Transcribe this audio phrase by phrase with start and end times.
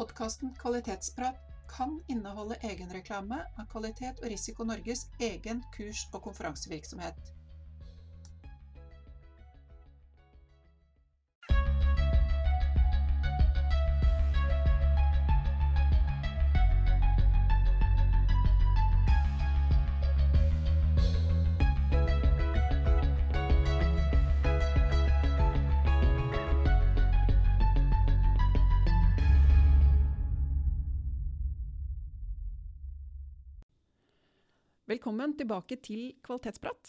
[0.00, 1.36] Podkasten Kvalitetsprat
[1.68, 7.18] kan inneholde egenreklame av Kvalitet og Risiko Norges egen kurs- og konferansevirksomhet.
[34.90, 36.88] Velkommen tilbake til Kvalitetsprat.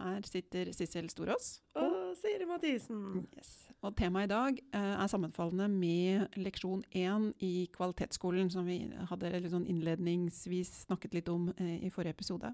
[0.00, 1.60] Her sitter Sissel Storås.
[1.78, 3.20] Og Siri Mathisen.
[3.38, 3.68] Yes.
[3.86, 8.80] Og temaet i dag eh, er sammenfallende med leksjon én i kvalitetsskolen, som vi
[9.12, 12.50] hadde sånn innledningsvis snakket litt om eh, i forrige episode.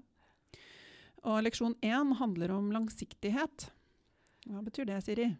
[1.25, 3.71] Og leksjon én handler om langsiktighet.
[4.45, 5.31] Hva betyr det, Siri?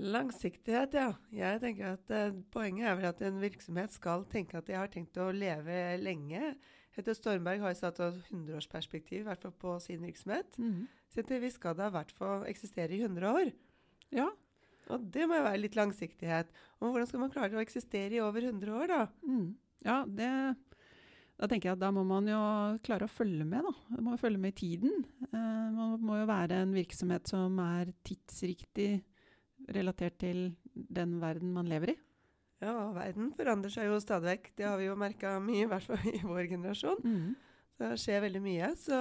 [0.00, 1.10] Langsiktighet, ja.
[1.36, 4.88] Jeg tenker at eh, Poenget er vel at en virksomhet skal tenke at de har
[4.96, 6.54] tenkt å leve lenge.
[6.98, 10.58] Hette Stormberg har satt et 100-årsperspektiv i hvert fall på sin virksomhet.
[11.14, 13.52] Så vi skal da i hvert fall eksistere i 100 år.
[14.14, 14.28] Ja.
[14.88, 16.50] Og det må jo være litt langsiktighet.
[16.80, 19.02] Og hvordan skal man klare å eksistere i over 100 år, da?
[19.28, 19.48] Mm.
[19.86, 20.32] Ja, det
[21.38, 22.38] Da tenker jeg at da må man jo
[22.82, 23.72] klare å følge med, da.
[23.94, 25.04] Man må jo følge med i tiden.
[25.28, 29.04] Eh, man må jo være en virksomhet som er tidsriktig
[29.70, 31.96] relatert til den verden man lever i.
[32.64, 34.48] Ja, verden forandrer seg jo stadig vekk.
[34.58, 37.04] Det har vi jo merka mye, i hvert fall i vår generasjon.
[37.76, 38.72] Så det skjer veldig mye.
[38.80, 38.98] Så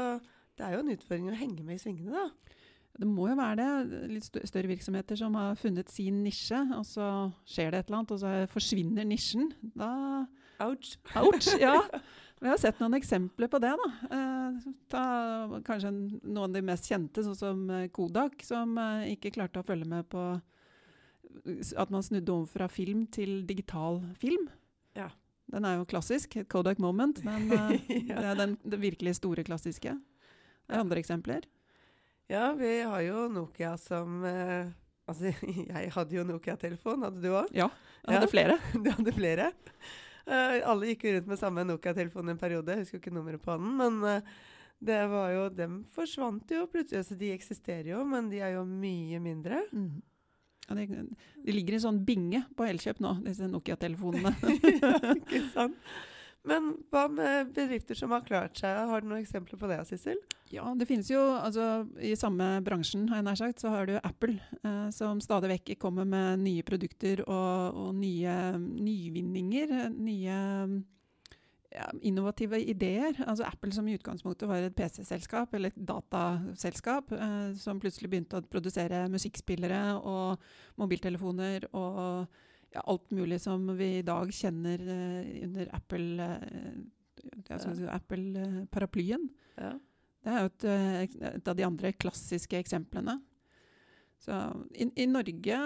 [0.58, 2.54] det er jo en utfordring å henge med i svingene, da.
[2.98, 4.04] Det må jo være det.
[4.10, 7.10] Litt større virksomheter som har funnet sin nisje, og så
[7.50, 9.52] skjer det et eller annet, og så forsvinner nisjen.
[9.78, 9.92] Da
[10.66, 10.96] Ouch.
[11.16, 11.52] Ouch!
[11.62, 11.82] Ja.
[12.42, 13.72] Vi har sett noen eksempler på det.
[13.82, 13.88] da.
[14.14, 15.04] Eh, ta
[15.66, 19.66] kanskje noen av de mest kjente, sånn som eh, Kodak, som eh, ikke klarte å
[19.66, 20.22] følge med på
[21.78, 24.48] at man snudde om fra film til digital film.
[24.96, 25.10] Ja.
[25.52, 27.72] Den er jo klassisk, et Kodak moment, men uh,
[28.10, 28.18] Ja.
[28.20, 29.94] det er den, det virkelig store klassiske.
[30.68, 31.46] Det er andre eksempler.
[32.28, 34.68] Ja, vi har jo Nokia som uh,
[35.08, 35.32] Altså,
[35.72, 37.06] jeg hadde jo Nokia-telefon.
[37.08, 37.48] Hadde du òg?
[37.56, 38.18] Ja, jeg Ja.
[38.20, 38.58] hadde flere.
[38.84, 39.46] Du hadde flere.
[40.28, 42.74] Uh, alle gikk jo rundt med samme Nokia-telefon en periode.
[42.76, 43.70] Jeg husker jo ikke nummeret på den.
[43.80, 44.24] Men
[44.84, 47.06] det var jo, dem forsvant jo plutselig.
[47.08, 49.62] Så de eksisterer jo, men de er jo mye mindre.
[49.72, 50.02] Mm.
[50.68, 50.86] Ja, de,
[51.46, 54.34] de ligger i sånn binge på Elkjøp nå, disse Nokia-telefonene.
[55.22, 55.78] ikke sant?
[56.48, 58.72] Men hva med bedrifter som har klart seg?
[58.88, 60.20] Har du noen eksempler på det, Sissel?
[60.54, 63.98] Ja, det finnes jo altså, I samme bransjen har jeg nær sagt, så har du
[64.00, 69.74] Apple, eh, som stadig vekk kommer med nye produkter og, og nye nyvinninger.
[69.82, 70.38] eh, Nye
[71.74, 73.18] ja, innovative ideer.
[73.28, 78.40] Altså Apple som i utgangspunktet var et PC-selskap eller et dataselskap, eh, som plutselig begynte
[78.40, 80.44] å produsere musikkspillere og
[80.80, 82.28] mobiltelefoner og
[82.74, 86.80] ja, alt mulig som vi i dag kjenner eh, under Apple eh,
[87.48, 89.30] ja, skal vi si, Apple-paraplyen.
[89.58, 93.20] Det er jo et, eh, et av de andre klassiske eksemplene.
[94.24, 94.36] Så
[94.74, 95.60] i, I Norge,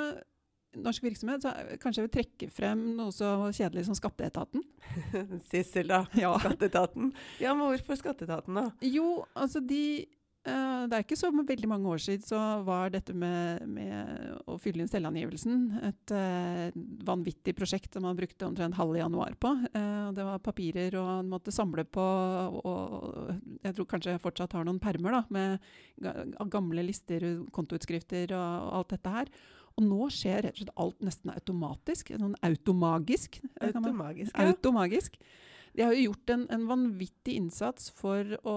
[0.79, 1.51] norsk virksomhet, så
[1.81, 4.63] kanskje jeg vil trekke frem noe så kjedelig som Skatteetaten.
[5.51, 6.05] Sissel, da.
[6.17, 6.33] Ja.
[6.43, 7.11] Skatteetaten.
[7.43, 8.65] Ja, men hvorfor Skatteetaten, da?
[8.85, 13.13] Jo, altså de eh, Det er ikke så veldig mange år siden så var dette
[13.13, 15.59] med, med å fylle inn selvangivelsen
[15.91, 16.71] et uh,
[17.05, 19.53] vanvittig prosjekt som man brukte omtrent halve januar på.
[19.75, 24.23] Uh, det var papirer og man måtte samle på og, og Jeg tror kanskje jeg
[24.23, 29.35] fortsatt har noen permer da, med gamle lister, kontoutskrifter og, og alt dette her.
[29.77, 32.11] Og nå skjer rett og slett alt nesten automatisk.
[32.17, 33.39] Sånn automagisk.
[33.61, 34.51] Automagisk, ja.
[34.51, 35.21] Automagisk.
[35.71, 38.55] De har jo gjort en, en vanvittig innsats for å,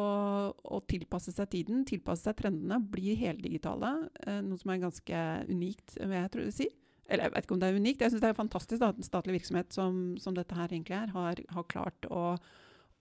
[0.50, 3.92] å tilpasse seg tiden, tilpasse seg trendene, bli heldigitale.
[4.24, 6.68] Eh, noe som er ganske unikt, vil jeg tror si.
[7.06, 8.02] Eller jeg vet ikke om det er unikt.
[8.02, 10.98] Jeg syns det er fantastisk da, at en statlig virksomhet som, som dette her egentlig
[10.98, 12.24] er, har, har klart å,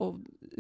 [0.03, 0.09] å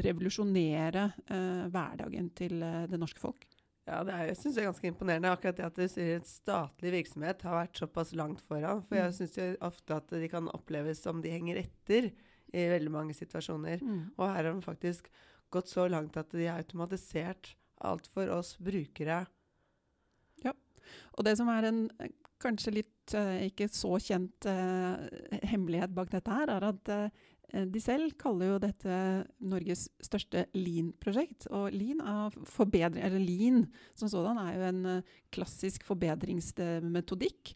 [0.01, 3.45] revolusjonere eh, hverdagen til eh, det norske folk.
[3.87, 6.23] Ja, det er, jeg synes det er ganske imponerende akkurat det at du sier en
[6.27, 8.81] statlig virksomhet har vært såpass langt foran.
[8.87, 9.17] For jeg Mm.
[9.17, 12.11] syns jo ofte at de kan oppleves som de henger etter
[12.53, 13.81] i veldig mange situasjoner.
[14.17, 15.09] Og her har de faktisk
[15.51, 19.25] gått så langt at de har automatisert alt for oss brukere.
[20.45, 20.53] Ja.
[21.17, 22.07] Og det som er en eh,
[22.39, 27.09] kanskje litt eh, ikke så kjent eh, hemmelighet bak dette her, er at eh,
[27.53, 28.93] de selv kaller jo dette
[29.45, 31.45] Norges største lean-prosjekt.
[31.53, 37.53] Og lean, eller lean som sådan er jo en eh, klassisk forbedringsmetodikk.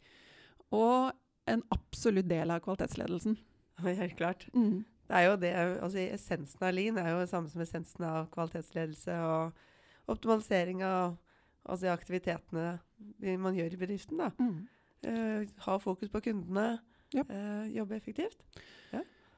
[0.77, 1.09] Og
[1.49, 3.39] en absolutt del av kvalitetsledelsen.
[3.87, 4.47] Helt klart.
[4.53, 4.85] Mm.
[5.07, 8.27] Det er jo det, altså Essensen av lean er jo det samme som essensen av
[8.33, 11.15] kvalitetsledelse og optimalisering av
[11.67, 12.77] altså aktivitetene
[13.39, 14.19] man gjør i bedriften.
[14.21, 14.29] da.
[14.39, 14.67] Mm.
[15.07, 16.79] Uh, ha fokus på kundene,
[17.15, 17.29] yep.
[17.29, 18.41] uh, jobbe effektivt.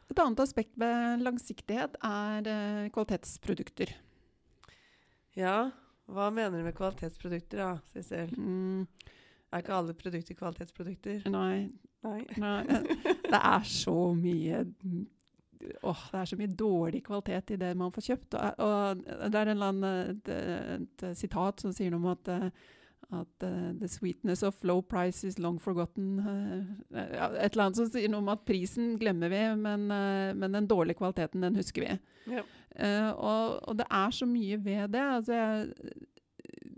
[0.10, 3.92] Et annet aspekt ved langsiktighet er eh, kvalitetsprodukter.
[5.38, 5.70] Ja,
[6.10, 8.32] hva mener du med kvalitetsprodukter da, Sissel?
[8.38, 8.88] Mm,
[9.54, 11.24] Er ikke alle produkter kvalitetsprodukter?
[11.30, 11.70] nei,
[12.06, 12.24] Nei.
[12.40, 12.64] nei,
[13.28, 14.64] det er så mye
[15.84, 18.36] Åh, det er så mye dårlig kvalitet i det man får kjøpt.
[18.40, 22.06] Og, og det er en eller annen, et, et, et sitat som sier noe om
[22.14, 22.46] at, eh,
[23.12, 26.20] at uh, the sweetness of low price is long forgotten.
[26.22, 30.58] Uh, et eller annet som sier noe om at prisen glemmer vi, men, uh, men
[30.58, 31.98] den dårlige kvaliteten, den husker vi.
[32.30, 32.46] Ja.
[33.18, 35.02] Og, og det er så mye ved det.
[35.02, 35.40] Altså,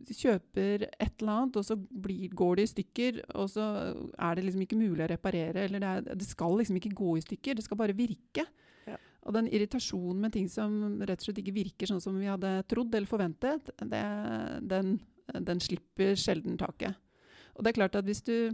[0.08, 3.66] jeg kjøper et eller annet, og så blir, går det i stykker, og så
[4.16, 5.68] er det liksom ikke mulig å reparere.
[5.68, 8.48] Eller det, er, det skal liksom ikke gå i stykker, det skal bare virke.
[8.88, 8.98] Ja.
[9.28, 12.56] Og den irritasjonen med ting som rett og slett ikke virker sånn som vi hadde
[12.72, 14.04] trodd eller forventet, det,
[14.72, 14.96] den,
[15.40, 16.98] den slipper sjelden taket.
[17.56, 18.52] Og det er klart at hvis du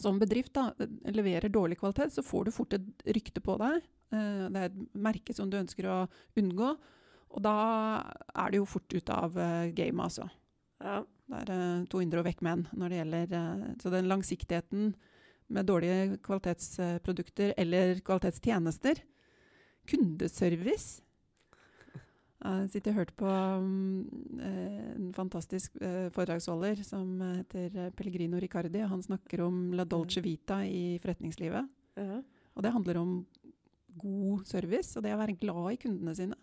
[0.00, 0.72] som bedrift da,
[1.14, 3.84] leverer dårlig kvalitet, så får du fort et rykte på deg.
[4.14, 5.98] Eh, Det er et merke som du ønsker å
[6.40, 6.74] unngå.
[7.34, 7.54] Og da
[8.34, 10.28] er det jo fort ut av eh, gamet, altså.
[10.82, 11.02] Ja.
[11.24, 13.30] Det er eh, to indre og vekk menn når det gjelder
[13.80, 14.90] Så den langsiktigheten
[15.48, 19.00] med dårlige kvalitetsprodukter eller kvalitetstjenester
[19.84, 21.03] Kundeservice.
[22.44, 23.28] Jeg sitter og hørte på
[23.64, 28.82] mm, eh, en fantastisk eh, foredragsholder som heter Pellegrino Riccardi.
[28.84, 31.70] Han snakker om la dolce vita i forretningslivet.
[31.96, 32.18] Ja.
[32.54, 33.14] Og det handler om
[33.98, 36.36] god service og det å være glad i kundene sine.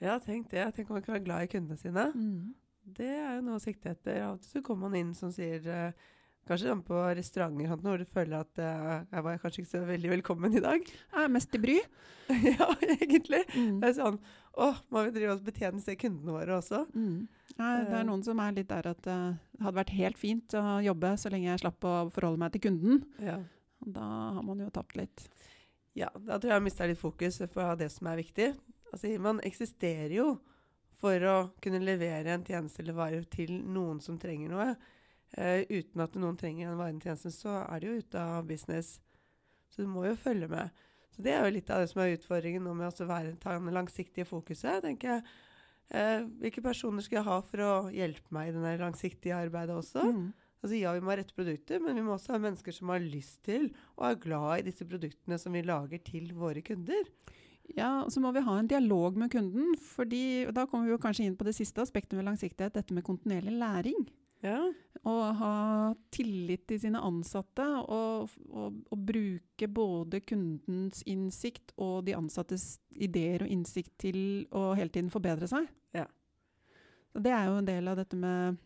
[0.00, 0.68] ja, tenk det.
[0.76, 2.06] Tenk om man kan være glad i kundene sine.
[2.86, 4.22] Det er jo noe å sikte etter.
[4.22, 6.06] Av og til så kommer man inn som sier eh,
[6.46, 9.80] Kanskje sånn på restauranter sånn, hvor du føler at uh, jeg var kanskje ikke så
[9.88, 10.84] veldig velkommen i dag.
[11.16, 11.74] Jeg er mest i bry.
[12.30, 12.68] ja,
[13.00, 13.40] egentlig.
[13.54, 13.80] Mm.
[13.82, 14.18] Det er sånn
[14.56, 16.84] Å, må vi drive oss betjene se kundene våre også?
[16.94, 17.26] Mm.
[17.58, 17.98] Nei, det Eh.
[17.98, 19.16] er noen som er litt der at det
[19.56, 22.62] det hadde vært helt fint å jobbe så lenge jeg slapp å forholde meg til
[22.68, 23.02] kunden.
[23.24, 23.36] Ja.
[23.84, 24.06] Da
[24.38, 25.26] har man jo tapt litt.
[25.98, 26.08] ja.
[26.14, 28.50] Da tror jeg jeg har mista litt fokus på det som er viktig.
[28.92, 30.28] Altså, man eksisterer jo
[31.00, 34.76] for å kunne levere en tjeneste eller vare til noen som trenger noe.
[35.36, 38.96] Eh, uten at noen trenger en varentjeneste, så er de jo ute av business.
[39.68, 40.70] Så du må jo følge med.
[41.12, 43.58] Så Det er jo litt av det som er utfordringen nå med å være, ta
[43.58, 44.82] den langsiktige fokuset.
[44.82, 45.22] tenker jeg.
[45.90, 50.02] Eh, hvilke personer skal jeg ha for å hjelpe meg i det langsiktige arbeidet også?
[50.02, 50.32] Mm.
[50.64, 52.98] Altså Ja, vi må ha rette produkter, men vi må også ha mennesker som har
[52.98, 57.04] lyst til og er glad i disse produktene som vi lager til våre kunder.
[57.76, 60.94] Ja, og så må vi ha en dialog med kunden, fordi og da kommer vi
[60.94, 64.06] jo kanskje inn på det siste aspektet med langsiktighet, dette med kontinuerlig læring.
[64.44, 64.58] Ja,
[65.06, 65.54] Å ha
[66.12, 73.44] tillit til sine ansatte og, og, og bruke både kundens innsikt og de ansattes ideer
[73.46, 74.18] og innsikt til
[74.50, 75.68] å hele tiden forbedre seg.
[75.94, 76.08] Ja.
[77.16, 78.58] Det er jo en del av dette med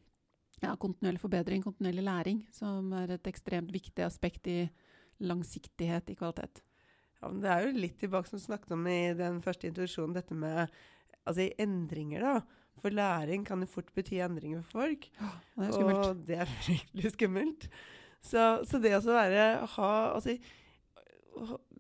[0.65, 4.59] ja, kontinuerlig forbedring, kontinuerlig læring, som er et ekstremt viktig aspekt i
[5.21, 6.63] langsiktighet i kvalitet.
[7.21, 10.17] ja, men Det er jo litt tilbake som du snakket om i den første introduksjonen,
[10.17, 10.67] dette med
[11.25, 12.21] altså, endringer.
[12.21, 12.61] da.
[12.81, 15.07] For læring kan jo fort bety endringer for folk.
[15.57, 16.07] Det er skummelt.
[16.07, 17.69] Og det er fryktelig skummelt.
[18.23, 20.37] Så, så det å være ha altså,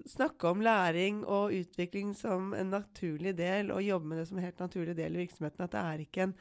[0.07, 4.45] Snakke om læring og utvikling som en naturlig del, og jobbe med det som en
[4.47, 5.65] helt naturlig del i virksomheten.
[5.67, 6.35] At det er ikke en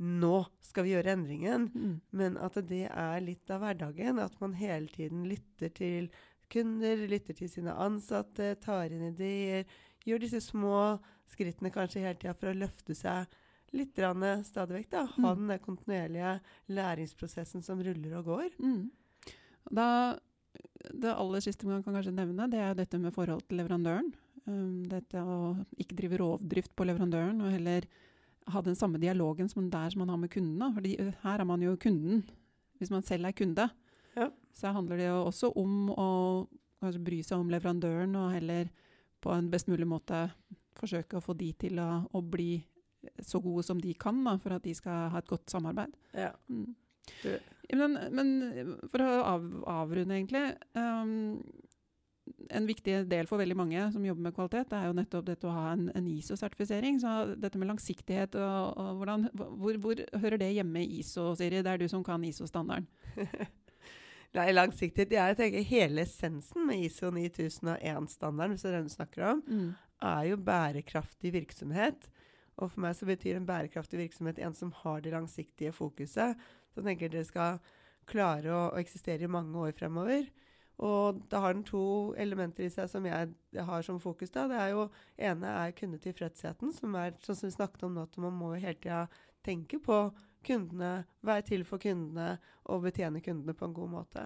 [0.00, 2.00] 'nå skal vi gjøre endringen', Mm.
[2.12, 4.18] men at det er litt av hverdagen.
[4.18, 6.10] At man hele tiden lytter til
[6.50, 9.64] kunder, lytter til sine ansatte, tar inn ideer.
[10.06, 13.26] Gjør disse små skrittene kanskje hele tida for å løfte seg
[13.72, 14.90] litt grann, stadig vekk.
[14.90, 15.04] Da.
[15.06, 15.38] Ha Mm.
[15.38, 18.48] den der kontinuerlige læringsprosessen som ruller og går.
[18.58, 18.90] Mm.
[19.72, 20.18] Da,
[20.92, 24.12] det aller siste man kan kanskje nevne, det er dette med forhold til leverandøren.
[24.46, 27.84] Um, dette å ikke drive rovdrift på leverandøren, og heller
[28.50, 30.72] ha den samme dialogen som der som man har med kundene.
[30.74, 32.24] Fordi her er man jo kunden,
[32.80, 33.68] hvis man selv er kunde.
[34.16, 34.30] Ja.
[34.56, 36.08] Så handler det jo også om å
[36.80, 38.70] kanskje bry seg om leverandøren, og heller
[39.20, 40.30] på en best mulig måte
[40.80, 42.64] forsøke å få de til å, å bli
[43.24, 45.94] så gode som de kan, da, for at de skal ha et godt samarbeid.
[46.14, 46.32] Ja.
[46.48, 46.74] Mm.
[47.74, 48.28] Men, men
[48.90, 50.42] for å av, avrunde, egentlig
[50.78, 51.40] um,
[52.54, 55.54] En viktig del for veldig mange som jobber med kvalitet, er jo nettopp dette å
[55.54, 57.00] ha en, en ISO-sertifisering.
[57.02, 61.62] Så dette med langsiktighet og, og hvordan, hvor, hvor hører det hjemme i ISO, Siri?
[61.64, 62.86] Det er du som kan ISO-standarden.
[64.38, 65.16] Nei, langsiktighet.
[65.16, 69.70] Jeg tenker hele essensen med ISO 9001-standarden, hvis det er den du snakker om, Mm.
[70.12, 72.06] er jo bærekraftig virksomhet.
[72.60, 76.36] Og for meg så betyr en bærekraftig virksomhet en som har det langsiktige fokuset.
[76.70, 77.60] Så jeg tenker dere skal
[78.10, 80.28] klare å, å eksistere i mange år fremover.
[80.80, 81.82] Og da har den to
[82.20, 83.32] elementer i seg som jeg
[83.68, 84.32] har som fokus.
[84.32, 84.46] da.
[84.48, 84.86] Det er jo
[85.18, 88.78] ene er kundetilfredsheten, som er sånn som vi snakket om nå, at man må hele
[88.80, 89.02] tida
[89.44, 89.98] tenke på
[90.46, 92.38] kundene, være til for kundene
[92.72, 94.24] og betjene kundene på en god måte.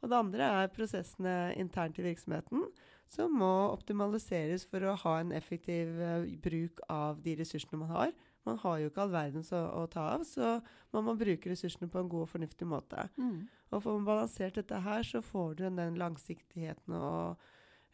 [0.00, 2.64] Og det andre er prosessene internt i virksomheten,
[3.12, 8.14] som må optimaliseres for å ha en effektiv uh, bruk av de ressursene man har.
[8.48, 10.56] Man har jo ikke all verdens å, å, ta av, så
[10.94, 13.04] man må bruke ressursene på en god og fornuftig måte.
[13.20, 13.44] Mm.
[13.70, 17.36] Og får man balansert dette her, så får du den langsiktigheten og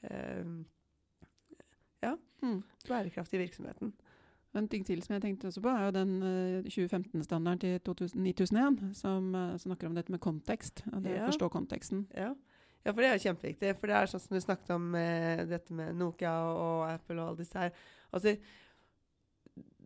[0.09, 0.55] uh,
[2.05, 2.63] ja, Mm.
[2.87, 3.93] bærekraft i virksomheten.
[4.55, 8.23] En ting til som jeg tenkte også på, er jo den uh, 2015-standarden til 2000,
[8.23, 10.85] 9001, som uh, snakker om dette med kontekst.
[10.93, 11.25] Og det Ja.
[11.27, 12.07] å forstå konteksten.
[12.15, 12.31] Ja.
[12.89, 13.75] Ja, for det er jo kjempeviktig.
[13.77, 17.27] For det er sånn som du snakket om eh, dette med Nokia og Apple og
[17.27, 17.75] alle disse her.
[18.17, 18.33] Altså,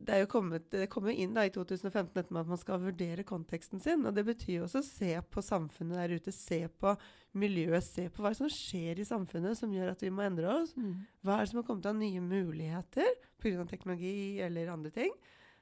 [0.02, 2.60] det er jo kommet, det kom jo inn da i 2015 dette med at man
[2.60, 4.04] skal vurdere konteksten sin.
[4.06, 6.94] Og det betyr jo også å se på samfunnet der ute, se på
[7.38, 10.74] miljøet, se på hva som skjer i samfunnet som gjør at vi må endre oss.
[10.78, 11.04] Mm.
[11.22, 13.66] Hva er det som har kommet av nye muligheter pga.
[13.70, 15.14] teknologi eller andre ting?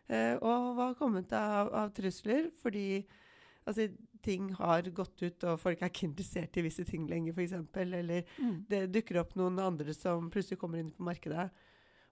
[0.08, 3.04] Eh, og hva har kommet av, av trusler fordi
[3.70, 3.86] altså,
[4.20, 7.54] ting har gått ut, og folk er ikke interessert i visse ting lenger, f.eks.
[7.80, 8.56] Eller Mm.
[8.68, 11.48] det dukker opp noen andre som plutselig kommer inn på markedet.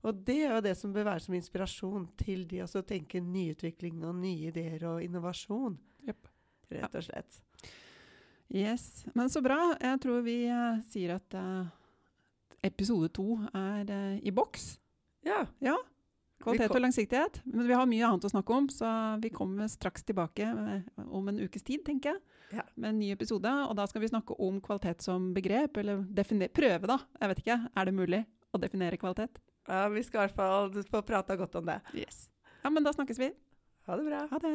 [0.06, 3.20] Og det er jo det som bør være som inspirasjon til de også å tenke
[3.20, 5.74] nyutvikling og nye ideer og innovasjon.
[6.06, 6.28] Yep.
[6.70, 7.40] Rett og slett.
[8.48, 9.74] Yes, men så bra.
[9.82, 11.66] Jeg tror vi uh, sier at uh,
[12.64, 14.78] episode to er uh, i boks.
[15.26, 15.42] Ja.
[15.60, 15.74] Ja.
[16.38, 17.40] Kvalitet og langsiktighet.
[17.50, 18.88] Men vi har mye annet å snakke om, så
[19.22, 22.22] vi kommer straks tilbake eh, om en ukes tid, tenker jeg.
[22.60, 22.64] Ja.
[22.76, 23.50] Med en ny episode.
[23.68, 26.06] Og da skal vi snakke om kvalitet som begrep, eller
[26.54, 27.00] prøve, da.
[27.20, 27.60] Jeg vet ikke.
[27.74, 29.42] Er det mulig å definere kvalitet?
[29.68, 31.80] ja, vi skal i hvert fall få prata godt om det.
[31.94, 32.30] Yes.
[32.62, 33.32] Ja, men da snakkes vi.
[33.86, 34.24] Ha det bra.
[34.30, 34.54] Ha det.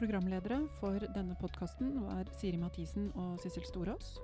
[0.00, 4.16] Programledere for denne podkasten var Siri Mathisen og Sissel Storås.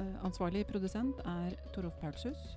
[0.00, 2.56] Eh, ansvarlig produsent er Torolf Paulshus.